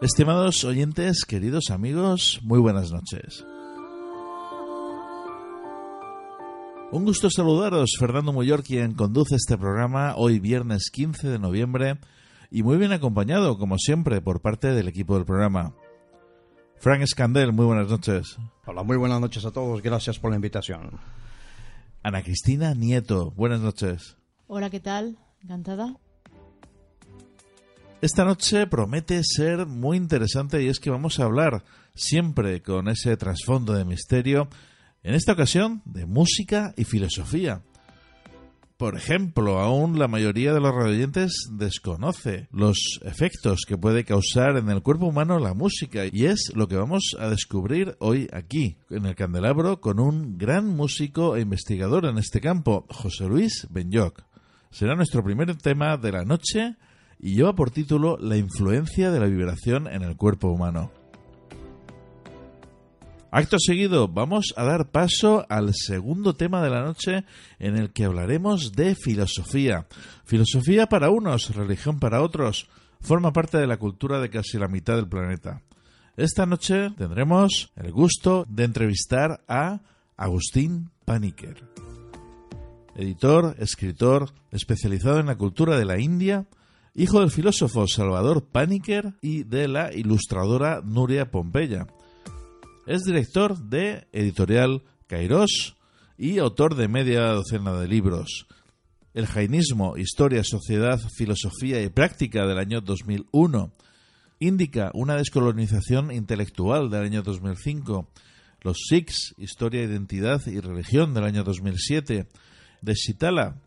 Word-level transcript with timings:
Estimados 0.00 0.64
oyentes, 0.64 1.26
queridos 1.26 1.70
amigos, 1.70 2.40
muy 2.42 2.58
buenas 2.58 2.90
noches. 2.90 3.44
Un 6.90 7.04
gusto 7.04 7.28
saludaros, 7.28 7.90
Fernando 7.98 8.32
Muyor, 8.32 8.62
quien 8.62 8.94
conduce 8.94 9.34
este 9.34 9.58
programa 9.58 10.14
hoy 10.16 10.40
viernes 10.40 10.90
15 10.90 11.28
de 11.28 11.38
noviembre 11.38 11.98
y 12.50 12.62
muy 12.62 12.78
bien 12.78 12.92
acompañado, 12.92 13.58
como 13.58 13.76
siempre, 13.76 14.22
por 14.22 14.40
parte 14.40 14.68
del 14.68 14.88
equipo 14.88 15.16
del 15.16 15.26
programa. 15.26 15.74
Frank 16.78 17.02
Escandel, 17.02 17.52
muy 17.52 17.66
buenas 17.66 17.90
noches. 17.90 18.38
Hola, 18.64 18.82
muy 18.82 18.96
buenas 18.96 19.20
noches 19.20 19.44
a 19.44 19.50
todos, 19.50 19.82
gracias 19.82 20.18
por 20.18 20.30
la 20.30 20.36
invitación. 20.36 20.98
Ana 22.02 22.22
Cristina 22.22 22.72
Nieto, 22.72 23.32
buenas 23.32 23.60
noches. 23.60 24.16
Hola, 24.46 24.70
¿qué 24.70 24.80
tal? 24.80 25.18
Encantada. 25.42 25.98
Esta 28.02 28.24
noche 28.24 28.66
promete 28.66 29.20
ser 29.22 29.66
muy 29.66 29.98
interesante 29.98 30.62
y 30.62 30.68
es 30.68 30.80
que 30.80 30.88
vamos 30.88 31.20
a 31.20 31.24
hablar 31.24 31.64
siempre 31.94 32.62
con 32.62 32.88
ese 32.88 33.14
trasfondo 33.18 33.74
de 33.74 33.84
misterio, 33.84 34.48
en 35.02 35.14
esta 35.14 35.32
ocasión 35.32 35.82
de 35.84 36.06
música 36.06 36.72
y 36.78 36.84
filosofía. 36.84 37.62
Por 38.78 38.96
ejemplo, 38.96 39.58
aún 39.58 39.98
la 39.98 40.08
mayoría 40.08 40.54
de 40.54 40.60
los 40.60 40.74
radioyentes 40.74 41.50
desconoce 41.52 42.48
los 42.52 43.00
efectos 43.04 43.66
que 43.68 43.76
puede 43.76 44.06
causar 44.06 44.56
en 44.56 44.70
el 44.70 44.80
cuerpo 44.80 45.04
humano 45.04 45.38
la 45.38 45.52
música 45.52 46.04
y 46.10 46.24
es 46.24 46.52
lo 46.54 46.68
que 46.68 46.76
vamos 46.76 47.14
a 47.18 47.28
descubrir 47.28 47.96
hoy 47.98 48.30
aquí, 48.32 48.78
en 48.88 49.04
el 49.04 49.14
candelabro, 49.14 49.82
con 49.82 50.00
un 50.00 50.38
gran 50.38 50.66
músico 50.66 51.36
e 51.36 51.42
investigador 51.42 52.06
en 52.06 52.16
este 52.16 52.40
campo, 52.40 52.86
José 52.88 53.26
Luis 53.26 53.66
Benyoc. 53.68 54.22
Será 54.70 54.96
nuestro 54.96 55.22
primer 55.22 55.54
tema 55.56 55.98
de 55.98 56.12
la 56.12 56.24
noche 56.24 56.76
y 57.22 57.34
lleva 57.34 57.54
por 57.54 57.70
título 57.70 58.16
La 58.18 58.36
influencia 58.36 59.10
de 59.10 59.20
la 59.20 59.26
vibración 59.26 59.86
en 59.86 60.02
el 60.02 60.16
cuerpo 60.16 60.48
humano. 60.48 60.90
Acto 63.32 63.58
seguido, 63.60 64.08
vamos 64.08 64.54
a 64.56 64.64
dar 64.64 64.90
paso 64.90 65.46
al 65.48 65.72
segundo 65.72 66.34
tema 66.34 66.62
de 66.62 66.70
la 66.70 66.82
noche 66.82 67.24
en 67.60 67.76
el 67.76 67.92
que 67.92 68.04
hablaremos 68.04 68.72
de 68.72 68.96
filosofía. 68.96 69.86
Filosofía 70.24 70.86
para 70.86 71.10
unos, 71.10 71.54
religión 71.54 72.00
para 72.00 72.22
otros, 72.22 72.68
forma 73.00 73.32
parte 73.32 73.58
de 73.58 73.68
la 73.68 73.76
cultura 73.76 74.20
de 74.20 74.30
casi 74.30 74.58
la 74.58 74.66
mitad 74.66 74.96
del 74.96 75.08
planeta. 75.08 75.62
Esta 76.16 76.44
noche 76.44 76.90
tendremos 76.98 77.70
el 77.76 77.92
gusto 77.92 78.44
de 78.48 78.64
entrevistar 78.64 79.44
a 79.46 79.80
Agustín 80.16 80.90
Paniker, 81.04 81.64
editor, 82.96 83.54
escritor, 83.60 84.32
especializado 84.50 85.20
en 85.20 85.26
la 85.26 85.36
cultura 85.36 85.78
de 85.78 85.84
la 85.84 86.00
India, 86.00 86.46
hijo 86.94 87.20
del 87.20 87.30
filósofo 87.30 87.86
Salvador 87.86 88.46
Paniker 88.50 89.14
y 89.20 89.44
de 89.44 89.68
la 89.68 89.92
ilustradora 89.94 90.82
Nuria 90.84 91.30
Pompeya. 91.30 91.86
Es 92.86 93.04
director 93.04 93.56
de 93.58 94.06
Editorial 94.12 94.82
Kairos 95.06 95.76
y 96.18 96.38
autor 96.38 96.74
de 96.74 96.88
media 96.88 97.28
docena 97.28 97.72
de 97.74 97.88
libros. 97.88 98.46
El 99.14 99.26
Jainismo, 99.26 99.96
Historia, 99.96 100.44
Sociedad, 100.44 101.00
Filosofía 101.16 101.82
y 101.82 101.88
Práctica 101.88 102.46
del 102.46 102.58
año 102.58 102.80
2001. 102.80 103.72
Indica 104.38 104.90
una 104.94 105.16
descolonización 105.16 106.12
intelectual 106.12 106.90
del 106.90 107.04
año 107.04 107.22
2005. 107.22 108.08
Los 108.62 108.78
Sikhs, 108.88 109.34
Historia, 109.38 109.82
Identidad 109.82 110.46
y 110.46 110.60
Religión 110.60 111.14
del 111.14 111.24
año 111.24 111.44
2007. 111.44 112.28
De 112.82 112.94
Shitala 112.94 113.60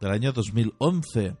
del 0.00 0.10
año 0.10 0.32
2011 0.32 1.36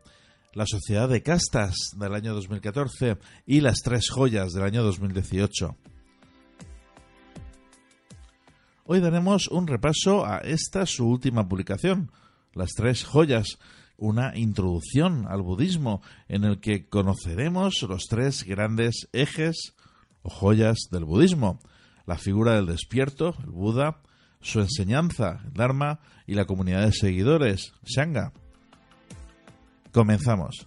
la 0.54 0.66
Sociedad 0.66 1.08
de 1.08 1.22
Castas 1.22 1.74
del 1.96 2.14
año 2.14 2.32
2014 2.34 3.18
y 3.44 3.60
Las 3.60 3.80
Tres 3.80 4.08
Joyas 4.08 4.52
del 4.52 4.62
año 4.62 4.84
2018. 4.84 5.76
Hoy 8.86 9.00
daremos 9.00 9.48
un 9.48 9.66
repaso 9.66 10.24
a 10.24 10.38
esta 10.38 10.86
su 10.86 11.08
última 11.08 11.48
publicación, 11.48 12.12
Las 12.52 12.70
Tres 12.74 13.04
Joyas, 13.04 13.58
una 13.96 14.36
introducción 14.36 15.26
al 15.28 15.42
budismo 15.42 16.02
en 16.28 16.44
el 16.44 16.60
que 16.60 16.88
conoceremos 16.88 17.82
los 17.88 18.04
tres 18.08 18.44
grandes 18.44 19.08
ejes 19.12 19.74
o 20.22 20.30
joyas 20.30 20.88
del 20.90 21.04
budismo, 21.04 21.58
la 22.06 22.16
figura 22.16 22.54
del 22.54 22.66
despierto, 22.66 23.34
el 23.44 23.50
Buda, 23.50 24.02
su 24.40 24.60
enseñanza, 24.60 25.40
el 25.44 25.52
Dharma, 25.52 26.00
y 26.26 26.34
la 26.34 26.44
comunidad 26.44 26.86
de 26.86 26.92
seguidores, 26.92 27.72
Shanga. 27.84 28.32
Comenzamos. 29.94 30.66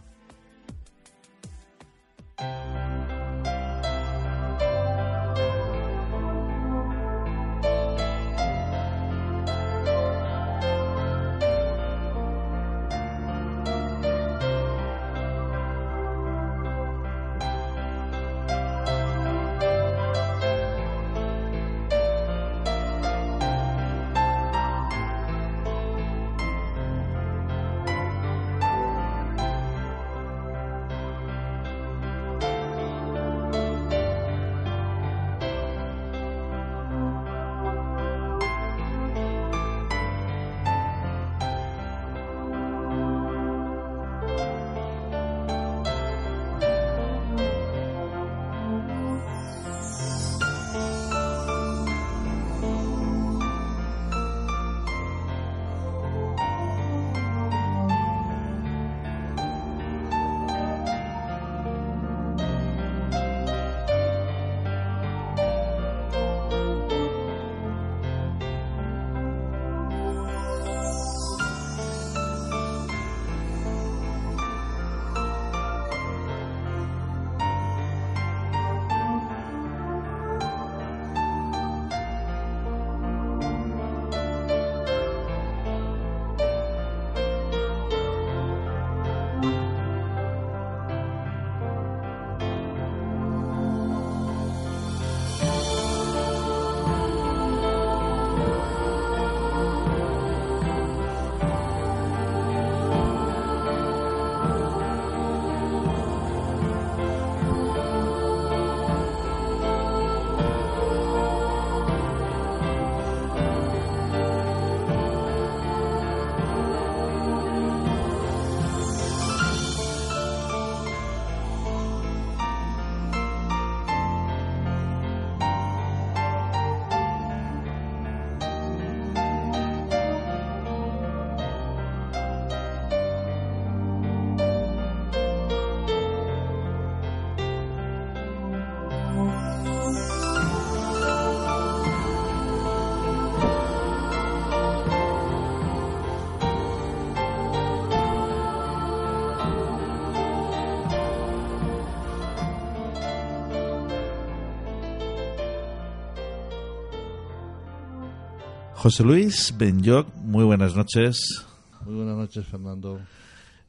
José 158.78 159.04
Luis 159.04 159.56
Benyoc, 159.58 160.14
muy 160.18 160.46
buenas 160.46 160.76
noches. 160.76 161.44
Muy 161.84 161.96
buenas 161.96 162.16
noches, 162.16 162.46
Fernando. 162.46 163.00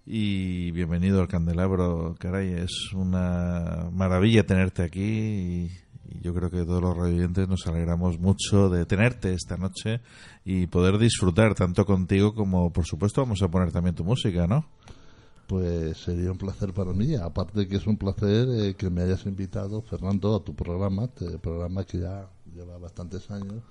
Y 0.04 0.70
bienvenido 0.72 1.22
al 1.22 1.28
Candelabro, 1.28 2.14
caray, 2.18 2.52
es 2.52 2.92
una 2.92 3.88
maravilla 3.90 4.44
tenerte 4.44 4.82
aquí 4.82 5.00
y, 5.00 5.72
y 6.10 6.20
yo 6.20 6.34
creo 6.34 6.50
que 6.50 6.62
todos 6.66 6.82
los 6.82 6.94
radioyentes 6.94 7.48
nos 7.48 7.66
alegramos 7.66 8.18
mucho 8.18 8.68
de 8.68 8.84
tenerte 8.84 9.32
esta 9.32 9.56
noche 9.56 10.02
y 10.44 10.66
poder 10.66 10.98
disfrutar 10.98 11.54
tanto 11.54 11.86
contigo 11.86 12.34
como, 12.34 12.70
por 12.70 12.84
supuesto, 12.84 13.22
vamos 13.22 13.40
a 13.40 13.48
poner 13.48 13.72
también 13.72 13.94
tu 13.94 14.04
música, 14.04 14.46
¿no? 14.46 14.66
Pues 15.46 15.96
sería 15.96 16.30
un 16.30 16.36
placer 16.36 16.74
para 16.74 16.92
mí, 16.92 17.14
aparte 17.14 17.66
que 17.66 17.76
es 17.76 17.86
un 17.86 17.96
placer 17.96 18.46
eh, 18.50 18.74
que 18.74 18.90
me 18.90 19.04
hayas 19.04 19.24
invitado, 19.24 19.80
Fernando, 19.80 20.36
a 20.36 20.44
tu 20.44 20.54
programa, 20.54 21.04
este 21.04 21.38
programa 21.38 21.84
que 21.84 22.00
ya 22.00 22.28
lleva 22.54 22.76
bastantes 22.76 23.30
años. 23.30 23.62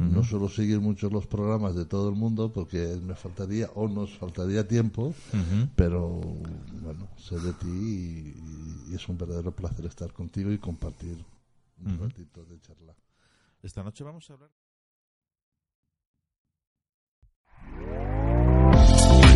No 0.00 0.24
suelo 0.24 0.48
seguir 0.48 0.80
mucho 0.80 1.10
los 1.10 1.26
programas 1.26 1.74
de 1.74 1.84
todo 1.84 2.08
el 2.08 2.14
mundo 2.14 2.50
porque 2.50 2.98
me 3.02 3.14
faltaría 3.14 3.68
o 3.74 3.86
nos 3.86 4.16
faltaría 4.16 4.66
tiempo, 4.66 5.14
pero 5.76 6.20
bueno, 6.82 7.06
sé 7.18 7.38
de 7.38 7.52
ti 7.52 7.68
y, 7.68 8.90
y 8.90 8.94
es 8.94 9.06
un 9.08 9.18
verdadero 9.18 9.52
placer 9.54 9.84
estar 9.84 10.10
contigo 10.12 10.50
y 10.52 10.58
compartir 10.58 11.22
un 11.84 11.98
ratito 11.98 12.44
de 12.46 12.58
charla. 12.60 12.94
Esta 13.62 13.82
noche 13.82 14.02
vamos 14.02 14.28
a 14.30 14.32
hablar. 14.32 14.50